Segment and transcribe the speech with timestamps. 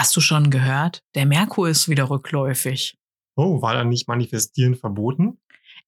[0.00, 1.02] Hast du schon gehört?
[1.14, 2.96] Der Merkur ist wieder rückläufig.
[3.36, 5.38] Oh, war da nicht Manifestieren verboten?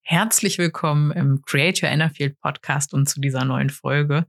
[0.03, 4.26] Herzlich willkommen im Create Your Inner Field Podcast und zu dieser neuen Folge.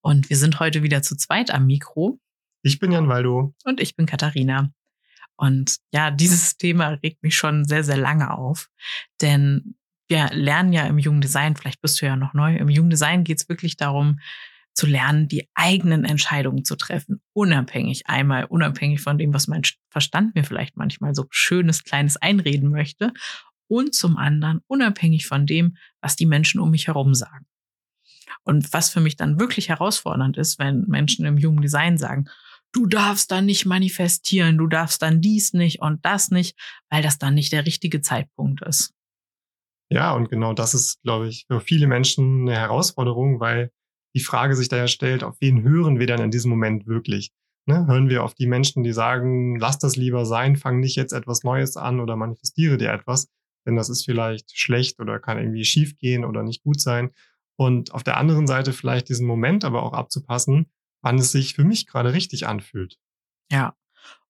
[0.00, 2.20] Und wir sind heute wieder zu zweit am Mikro.
[2.62, 3.52] Ich bin Jan Waldo.
[3.64, 4.70] Und ich bin Katharina.
[5.34, 8.70] Und ja, dieses Thema regt mich schon sehr, sehr lange auf.
[9.20, 9.74] Denn
[10.06, 13.48] wir lernen ja im Jugenddesign, vielleicht bist du ja noch neu, im Jugenddesign geht es
[13.48, 14.20] wirklich darum,
[14.76, 20.34] zu lernen, die eigenen Entscheidungen zu treffen, unabhängig, einmal unabhängig von dem, was mein Verstand
[20.34, 23.12] mir vielleicht manchmal so schönes, kleines einreden möchte
[23.68, 27.46] und zum anderen unabhängig von dem, was die Menschen um mich herum sagen.
[28.42, 32.26] Und was für mich dann wirklich herausfordernd ist, wenn Menschen im Jugenddesign sagen,
[32.72, 36.56] du darfst dann nicht manifestieren, du darfst dann dies nicht und das nicht,
[36.90, 38.92] weil das dann nicht der richtige Zeitpunkt ist.
[39.88, 43.70] Ja, und genau das ist, glaube ich, für viele Menschen eine Herausforderung, weil
[44.16, 47.32] die Frage sich daher stellt, auf wen hören wir denn in diesem Moment wirklich?
[47.66, 47.86] Ne?
[47.86, 51.44] Hören wir auf die Menschen, die sagen, lass das lieber sein, fang nicht jetzt etwas
[51.44, 53.28] Neues an oder manifestiere dir etwas,
[53.66, 57.10] denn das ist vielleicht schlecht oder kann irgendwie schief gehen oder nicht gut sein.
[57.56, 60.70] Und auf der anderen Seite vielleicht diesen Moment aber auch abzupassen,
[61.02, 62.98] wann es sich für mich gerade richtig anfühlt.
[63.52, 63.74] Ja,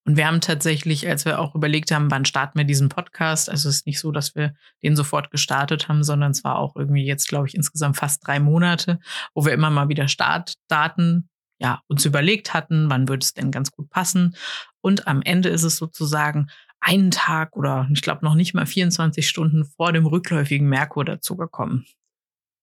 [0.06, 3.68] und wir haben tatsächlich, als wir auch überlegt haben, wann starten wir diesen Podcast, also
[3.68, 4.54] es ist nicht so, dass wir
[4.84, 8.38] den sofort gestartet haben, sondern es war auch irgendwie jetzt, glaube ich, insgesamt fast drei
[8.38, 9.00] Monate,
[9.34, 13.72] wo wir immer mal wieder Startdaten ja, uns überlegt hatten, wann würde es denn ganz
[13.72, 14.36] gut passen.
[14.80, 19.26] Und am Ende ist es sozusagen einen Tag oder ich glaube noch nicht mal 24
[19.26, 21.84] Stunden vor dem rückläufigen Merkur dazugekommen.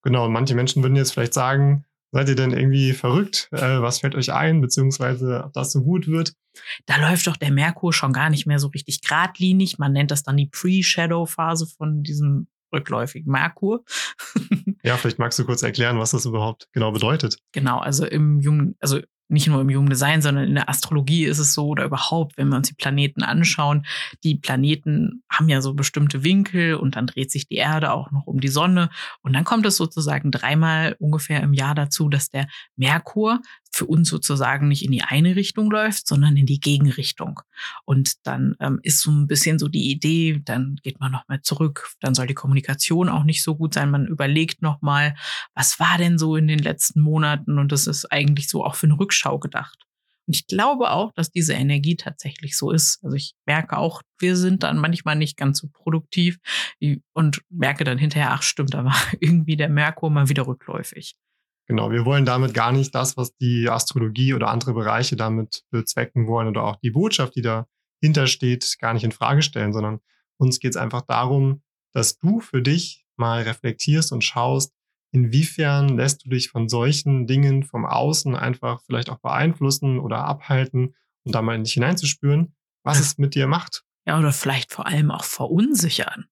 [0.03, 1.85] Genau, und manche Menschen würden jetzt vielleicht sagen,
[2.15, 3.49] Seid ihr denn irgendwie verrückt?
[3.51, 6.35] Äh, was fällt euch ein, beziehungsweise ob das so gut wird?
[6.85, 9.79] Da läuft doch der Merkur schon gar nicht mehr so richtig geradlinig.
[9.79, 13.83] Man nennt das dann die Pre-Shadow-Phase von diesem rückläufigen Merkur.
[14.83, 17.37] ja, vielleicht magst du kurz erklären, was das überhaupt genau bedeutet.
[17.51, 21.39] Genau, also im jungen, also nicht nur im jungen Design, sondern in der Astrologie ist
[21.39, 23.85] es so oder überhaupt, wenn wir uns die Planeten anschauen,
[24.23, 28.27] die Planeten haben ja so bestimmte Winkel und dann dreht sich die Erde auch noch
[28.27, 28.89] um die Sonne
[29.21, 33.39] und dann kommt es sozusagen dreimal ungefähr im Jahr dazu, dass der Merkur
[33.73, 37.41] für uns sozusagen nicht in die eine Richtung läuft, sondern in die Gegenrichtung.
[37.85, 41.89] Und dann ähm, ist so ein bisschen so die Idee, dann geht man nochmal zurück,
[41.99, 43.89] dann soll die Kommunikation auch nicht so gut sein.
[43.89, 45.15] Man überlegt nochmal,
[45.55, 47.57] was war denn so in den letzten Monaten?
[47.57, 49.87] Und das ist eigentlich so auch für eine Rückschau gedacht.
[50.27, 53.03] Und ich glaube auch, dass diese Energie tatsächlich so ist.
[53.03, 56.37] Also ich merke auch, wir sind dann manchmal nicht ganz so produktiv
[57.13, 61.15] und merke dann hinterher, ach stimmt, da war irgendwie der Merkur mal wieder rückläufig.
[61.67, 66.27] Genau, wir wollen damit gar nicht das, was die Astrologie oder andere Bereiche damit bezwecken
[66.27, 69.99] wollen oder auch die Botschaft, die dahinter steht, gar nicht in Frage stellen, sondern
[70.37, 71.61] uns geht es einfach darum,
[71.93, 74.73] dass du für dich mal reflektierst und schaust,
[75.11, 80.95] inwiefern lässt du dich von solchen Dingen vom Außen einfach vielleicht auch beeinflussen oder abhalten
[81.23, 83.83] und da mal in dich hineinzuspüren, was es mit dir macht.
[84.05, 86.25] Ja, oder vielleicht vor allem auch verunsichern.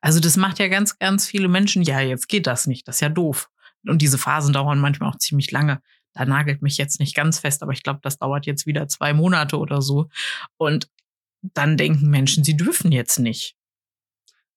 [0.00, 3.00] Also das macht ja ganz, ganz viele Menschen, ja, jetzt geht das nicht, das ist
[3.00, 3.50] ja doof.
[3.86, 5.80] Und diese Phasen dauern manchmal auch ziemlich lange.
[6.14, 9.12] Da nagelt mich jetzt nicht ganz fest, aber ich glaube, das dauert jetzt wieder zwei
[9.12, 10.08] Monate oder so.
[10.56, 10.90] Und
[11.42, 13.56] dann denken Menschen, sie dürfen jetzt nicht.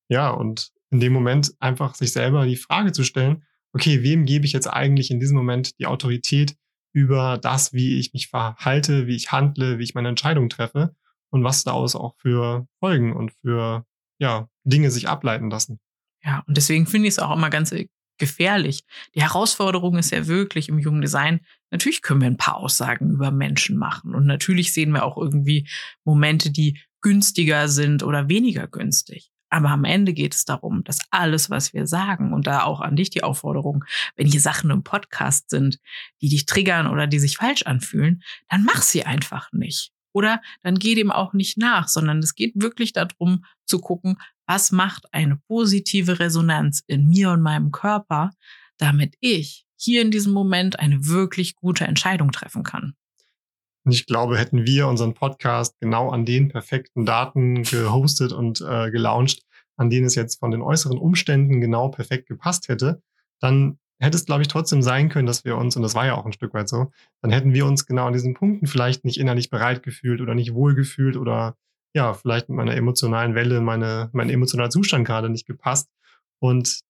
[0.09, 3.43] Ja, und in dem Moment einfach sich selber die Frage zu stellen,
[3.73, 6.55] okay, wem gebe ich jetzt eigentlich in diesem Moment die Autorität
[6.93, 10.95] über das, wie ich mich verhalte, wie ich handle, wie ich meine Entscheidung treffe
[11.29, 13.85] und was daraus auch für Folgen und für
[14.19, 15.79] ja, Dinge sich ableiten lassen.
[16.23, 17.71] Ja, und deswegen finde ich es auch immer ganz
[18.21, 18.85] gefährlich.
[19.15, 23.31] Die Herausforderung ist ja wirklich im jungen Design, natürlich können wir ein paar Aussagen über
[23.31, 25.67] Menschen machen und natürlich sehen wir auch irgendwie
[26.05, 29.31] Momente, die günstiger sind oder weniger günstig.
[29.49, 32.95] Aber am Ende geht es darum, dass alles, was wir sagen, und da auch an
[32.95, 33.83] dich die Aufforderung,
[34.15, 35.79] wenn hier Sachen im Podcast sind,
[36.21, 39.91] die dich triggern oder die sich falsch anfühlen, dann mach sie einfach nicht.
[40.13, 44.17] Oder dann geh dem auch nicht nach, sondern es geht wirklich darum zu gucken,
[44.51, 48.31] was macht eine positive Resonanz in mir und meinem Körper,
[48.77, 52.93] damit ich hier in diesem Moment eine wirklich gute Entscheidung treffen kann.
[53.85, 58.91] Und ich glaube, hätten wir unseren Podcast genau an den perfekten Daten gehostet und äh,
[58.91, 59.41] gelauncht,
[59.77, 63.01] an denen es jetzt von den äußeren Umständen genau perfekt gepasst hätte,
[63.39, 66.15] dann hätte es, glaube ich, trotzdem sein können, dass wir uns, und das war ja
[66.15, 69.17] auch ein Stück weit so, dann hätten wir uns genau an diesen Punkten vielleicht nicht
[69.17, 71.55] innerlich bereit gefühlt oder nicht wohl gefühlt oder
[71.93, 75.89] ja, vielleicht mit meiner emotionalen Welle, meine, mein emotionaler Zustand gerade nicht gepasst.
[76.39, 76.81] Und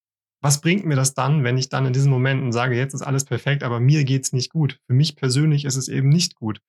[0.41, 3.25] was bringt mir das dann, wenn ich dann in diesen Momenten sage, jetzt ist alles
[3.25, 4.79] perfekt, aber mir geht's nicht gut?
[4.87, 6.61] Für mich persönlich ist es eben nicht gut.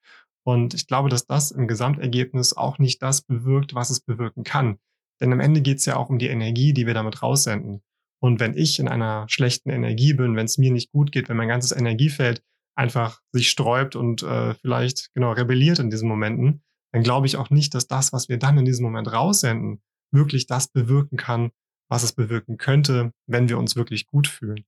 [0.45, 4.79] Und ich glaube, dass das im Gesamtergebnis auch nicht das bewirkt, was es bewirken kann.
[5.21, 7.83] Denn am Ende geht's ja auch um die Energie, die wir damit raussenden.
[8.21, 11.37] Und wenn ich in einer schlechten Energie bin, wenn es mir nicht gut geht, wenn
[11.37, 12.43] mein ganzes Energiefeld
[12.75, 17.51] einfach sich sträubt und äh, vielleicht genau rebelliert in diesen Momenten, dann glaube ich auch
[17.51, 21.51] nicht, dass das, was wir dann in diesem Moment raussenden, wirklich das bewirken kann,
[21.89, 24.65] was es bewirken könnte, wenn wir uns wirklich gut fühlen.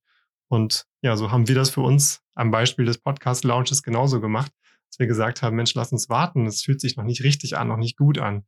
[0.47, 4.51] Und ja, so haben wir das für uns am Beispiel des Podcast-Launches genauso gemacht,
[4.89, 6.45] dass wir gesagt haben, Mensch, lass uns warten.
[6.45, 8.45] Es fühlt sich noch nicht richtig an, noch nicht gut an.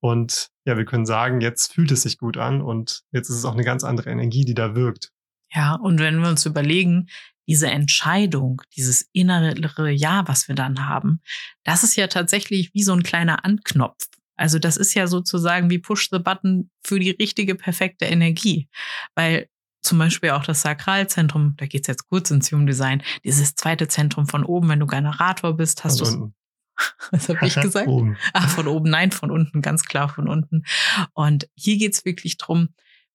[0.00, 3.44] Und ja, wir können sagen, jetzt fühlt es sich gut an und jetzt ist es
[3.44, 5.12] auch eine ganz andere Energie, die da wirkt.
[5.52, 7.08] Ja, und wenn wir uns überlegen,
[7.48, 11.20] diese Entscheidung, dieses innere Ja, was wir dann haben,
[11.64, 14.06] das ist ja tatsächlich wie so ein kleiner Anknopf.
[14.36, 18.68] Also das ist ja sozusagen wie Push the Button für die richtige, perfekte Energie.
[19.14, 19.48] Weil
[19.82, 23.88] zum Beispiel auch das Sakralzentrum, da geht es jetzt kurz ins Human Design, dieses zweite
[23.88, 26.32] Zentrum von oben, wenn du Generator bist, hast du
[27.10, 27.88] Was habe ich gesagt?
[27.88, 28.16] oben.
[28.32, 30.64] Ach, von oben, nein, von unten, ganz klar von unten.
[31.12, 32.70] Und hier geht's wirklich drum,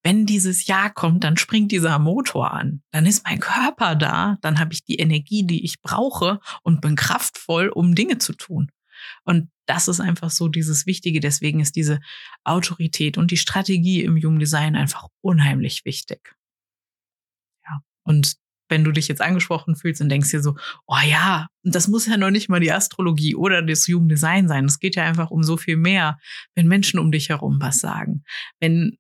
[0.06, 2.84] wenn dieses Ja kommt, dann springt dieser Motor an.
[2.92, 6.96] Dann ist mein Körper da, dann habe ich die Energie, die ich brauche und bin
[6.96, 8.70] kraftvoll, um Dinge zu tun.
[9.24, 11.20] Und das ist einfach so dieses Wichtige.
[11.20, 12.00] Deswegen ist diese
[12.44, 16.36] Autorität und die Strategie im Human Design einfach unheimlich wichtig.
[17.66, 17.80] Ja.
[18.04, 18.36] Und
[18.70, 20.56] wenn du dich jetzt angesprochen fühlst und denkst dir so,
[20.86, 24.66] oh ja, das muss ja noch nicht mal die Astrologie oder das Human Design sein.
[24.66, 26.20] Es geht ja einfach um so viel mehr,
[26.54, 28.24] wenn Menschen um dich herum was sagen.
[28.60, 29.00] Wenn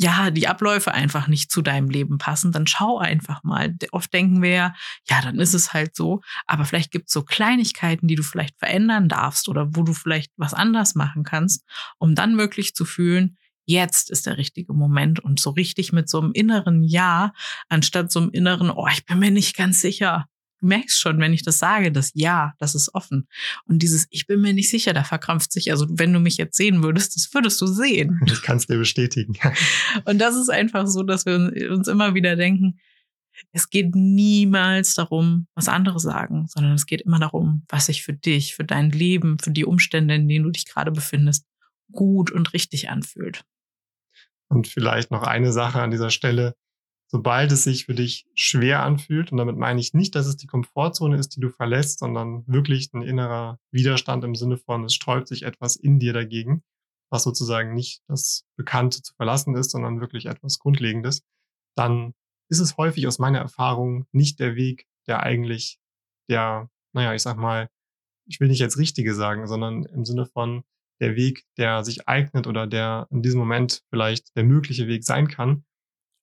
[0.00, 3.74] ja, die Abläufe einfach nicht zu deinem Leben passen, dann schau einfach mal.
[3.90, 4.74] Oft denken wir ja,
[5.08, 6.20] ja, dann ist es halt so.
[6.46, 10.30] Aber vielleicht gibt es so Kleinigkeiten, die du vielleicht verändern darfst oder wo du vielleicht
[10.36, 11.64] was anders machen kannst,
[11.98, 16.20] um dann wirklich zu fühlen, jetzt ist der richtige Moment und so richtig mit so
[16.20, 17.32] einem inneren Ja,
[17.68, 20.26] anstatt so einem inneren, oh, ich bin mir nicht ganz sicher.
[20.60, 23.28] Du merkst schon, wenn ich das sage, das Ja, das ist offen.
[23.64, 25.70] Und dieses Ich bin mir nicht sicher, da verkrampft sich.
[25.70, 28.20] Also, wenn du mich jetzt sehen würdest, das würdest du sehen.
[28.26, 29.34] Ich kann es dir bestätigen.
[30.04, 32.78] Und das ist einfach so, dass wir uns immer wieder denken,
[33.52, 38.12] es geht niemals darum, was andere sagen, sondern es geht immer darum, was sich für
[38.12, 41.46] dich, für dein Leben, für die Umstände, in denen du dich gerade befindest,
[41.92, 43.44] gut und richtig anfühlt.
[44.48, 46.54] Und vielleicht noch eine Sache an dieser Stelle.
[47.10, 50.46] Sobald es sich für dich schwer anfühlt, und damit meine ich nicht, dass es die
[50.46, 55.26] Komfortzone ist, die du verlässt, sondern wirklich ein innerer Widerstand im Sinne von, es sträubt
[55.26, 56.62] sich etwas in dir dagegen,
[57.10, 61.22] was sozusagen nicht das Bekannte zu verlassen ist, sondern wirklich etwas Grundlegendes,
[61.76, 62.12] dann
[62.50, 65.78] ist es häufig aus meiner Erfahrung nicht der Weg, der eigentlich
[66.28, 67.70] der, naja, ich sag mal,
[68.26, 70.62] ich will nicht jetzt Richtige sagen, sondern im Sinne von,
[71.00, 75.28] der Weg, der sich eignet oder der in diesem Moment vielleicht der mögliche Weg sein
[75.28, 75.64] kann.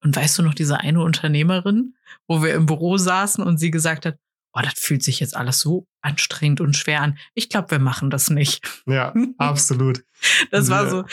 [0.04, 1.96] Und weißt du noch diese eine Unternehmerin,
[2.28, 4.18] wo wir im Büro saßen und sie gesagt hat,
[4.54, 7.18] oh, das fühlt sich jetzt alles so anstrengend und schwer an.
[7.34, 8.84] Ich glaube, wir machen das nicht.
[8.86, 10.04] Ja, absolut.
[10.52, 11.04] das war so,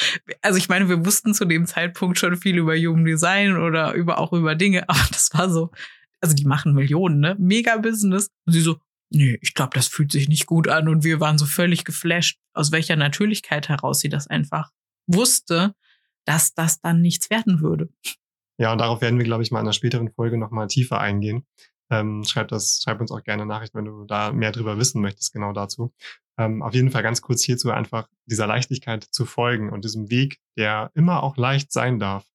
[0.42, 4.18] also ich meine, wir wussten zu dem Zeitpunkt schon viel über Human Design oder über
[4.18, 5.70] auch über Dinge, aber das war so,
[6.20, 7.36] also die machen Millionen, ne?
[7.38, 8.28] Mega Business.
[8.46, 8.78] Und sie so,
[9.10, 10.88] nee, ich glaube, das fühlt sich nicht gut an.
[10.88, 14.70] Und wir waren so völlig geflasht, aus welcher Natürlichkeit heraus sie das einfach
[15.08, 15.74] wusste,
[16.24, 17.88] dass das dann nichts werden würde.
[18.58, 21.46] Ja, und darauf werden wir, glaube ich, mal in einer späteren Folge nochmal tiefer eingehen.
[21.90, 25.32] Ähm, schreib das, schreib uns auch gerne Nachricht, wenn du da mehr drüber wissen möchtest,
[25.32, 25.92] genau dazu.
[26.38, 30.38] Ähm, auf jeden Fall ganz kurz hierzu einfach dieser Leichtigkeit zu folgen und diesem Weg,
[30.56, 32.26] der immer auch leicht sein darf,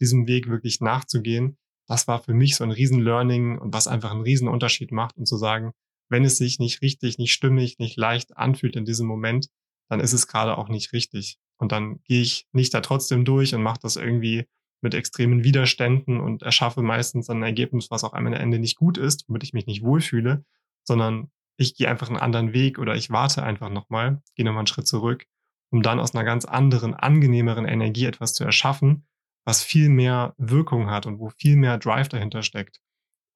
[0.00, 1.56] diesem Weg wirklich nachzugehen.
[1.86, 5.16] Das war für mich so ein riesen Learning und was einfach einen riesen Unterschied macht
[5.16, 5.72] und zu sagen,
[6.08, 9.48] wenn es sich nicht richtig, nicht stimmig, nicht leicht anfühlt in diesem Moment,
[9.88, 11.38] dann ist es gerade auch nicht richtig.
[11.58, 14.46] Und dann gehe ich nicht da trotzdem durch und mache das irgendwie
[14.84, 19.24] mit extremen Widerständen und erschaffe meistens ein Ergebnis, was auch am Ende nicht gut ist,
[19.26, 20.44] womit ich mich nicht wohlfühle,
[20.84, 24.66] sondern ich gehe einfach einen anderen Weg oder ich warte einfach nochmal, gehe nochmal einen
[24.68, 25.26] Schritt zurück,
[25.70, 29.06] um dann aus einer ganz anderen, angenehmeren Energie etwas zu erschaffen,
[29.44, 32.80] was viel mehr Wirkung hat und wo viel mehr Drive dahinter steckt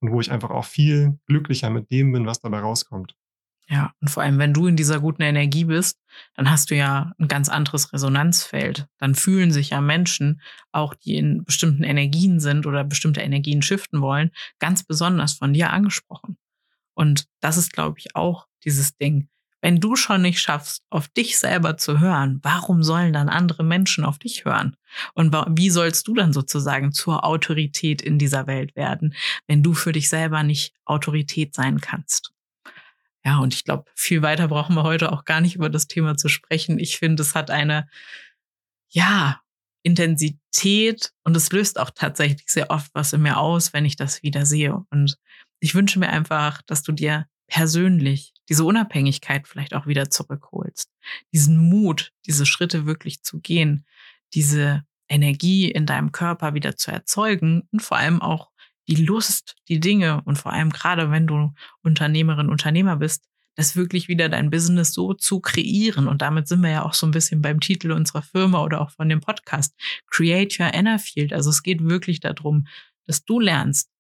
[0.00, 3.14] und wo ich einfach auch viel glücklicher mit dem bin, was dabei rauskommt.
[3.71, 6.01] Ja, und vor allem, wenn du in dieser guten Energie bist,
[6.35, 8.87] dann hast du ja ein ganz anderes Resonanzfeld.
[8.97, 10.41] Dann fühlen sich ja Menschen,
[10.73, 15.71] auch die in bestimmten Energien sind oder bestimmte Energien shiften wollen, ganz besonders von dir
[15.71, 16.39] angesprochen.
[16.95, 19.29] Und das ist, glaube ich, auch dieses Ding.
[19.61, 24.05] Wenn du schon nicht schaffst, auf dich selber zu hören, warum sollen dann andere Menschen
[24.05, 24.77] auf dich hören?
[25.15, 29.15] Und wie sollst du dann sozusagen zur Autorität in dieser Welt werden,
[29.47, 32.33] wenn du für dich selber nicht Autorität sein kannst?
[33.25, 36.17] Ja, und ich glaube, viel weiter brauchen wir heute auch gar nicht über das Thema
[36.17, 36.79] zu sprechen.
[36.79, 37.89] Ich finde, es hat eine,
[38.91, 39.41] ja,
[39.83, 44.23] Intensität und es löst auch tatsächlich sehr oft was in mir aus, wenn ich das
[44.23, 44.85] wieder sehe.
[44.91, 45.17] Und
[45.61, 50.91] ich wünsche mir einfach, dass du dir persönlich diese Unabhängigkeit vielleicht auch wieder zurückholst.
[51.33, 53.87] Diesen Mut, diese Schritte wirklich zu gehen,
[54.35, 58.51] diese Energie in deinem Körper wieder zu erzeugen und vor allem auch
[58.88, 61.52] die Lust, die Dinge und vor allem gerade wenn du
[61.83, 66.07] Unternehmerin, Unternehmer bist, das wirklich wieder dein Business so zu kreieren.
[66.07, 68.90] Und damit sind wir ja auch so ein bisschen beim Titel unserer Firma oder auch
[68.90, 69.75] von dem Podcast.
[70.07, 71.33] Create Your Inner Field.
[71.33, 72.68] Also es geht wirklich darum,
[73.07, 73.90] dass du lernst,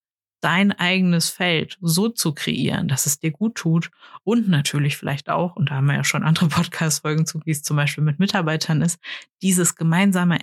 [0.40, 3.90] dein eigenes Feld so zu kreieren, dass es dir gut tut
[4.22, 7.62] und natürlich vielleicht auch, und da haben wir ja schon andere Podcast-Folgen zu, wie es
[7.62, 9.00] zum Beispiel mit Mitarbeitern ist,
[9.42, 10.38] dieses gemeinsame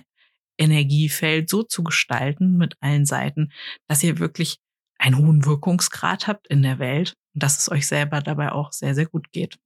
[0.58, 3.52] Energiefeld so zu gestalten mit allen Seiten,
[3.88, 4.58] dass ihr wirklich
[4.98, 8.94] einen hohen Wirkungsgrad habt in der Welt und dass es euch selber dabei auch sehr,
[8.94, 9.58] sehr gut geht.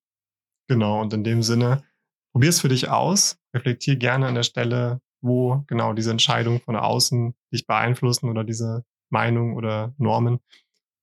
[0.69, 1.85] Genau, und in dem Sinne,
[2.33, 6.77] probier es für dich aus, reflektier gerne an der Stelle, wo genau diese Entscheidungen von
[6.77, 10.41] außen dich beeinflussen oder diese Meinung oder Normen.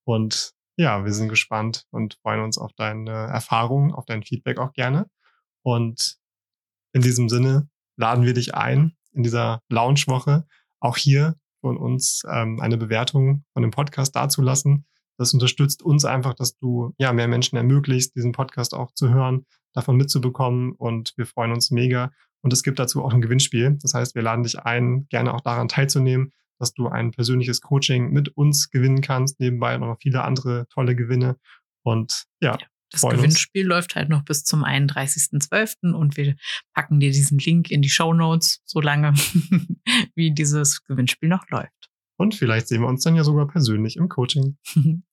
[0.06, 4.74] Und ja, wir sind gespannt und freuen uns auf deine Erfahrungen, auf dein Feedback auch
[4.74, 5.10] gerne.
[5.64, 6.18] Und
[6.94, 10.46] in diesem Sinne laden wir dich ein, in dieser Launchwoche
[10.80, 14.86] auch hier von uns ähm, eine Bewertung von dem Podcast dazulassen.
[15.18, 19.46] Das unterstützt uns einfach, dass du ja mehr Menschen ermöglicht, diesen Podcast auch zu hören,
[19.74, 20.74] davon mitzubekommen.
[20.74, 22.12] Und wir freuen uns mega.
[22.42, 23.78] Und es gibt dazu auch ein Gewinnspiel.
[23.82, 28.12] Das heißt, wir laden dich ein, gerne auch daran teilzunehmen, dass du ein persönliches Coaching
[28.12, 29.40] mit uns gewinnen kannst.
[29.40, 31.38] Nebenbei noch viele andere tolle Gewinne.
[31.84, 32.58] Und ja,
[32.90, 33.70] das Gewinnspiel uns.
[33.70, 35.94] läuft halt noch bis zum 31.12.
[35.94, 36.36] und wir
[36.74, 39.14] packen dir diesen Link in die Show Notes, solange
[40.16, 41.90] wie dieses Gewinnspiel noch läuft.
[42.18, 44.58] Und vielleicht sehen wir uns dann ja sogar persönlich im Coaching.